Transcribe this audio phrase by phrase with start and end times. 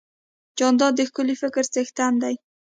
[0.57, 2.35] جانداد د ښکلي فکر څښتن دی.